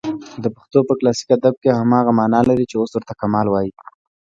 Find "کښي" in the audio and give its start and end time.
1.63-1.71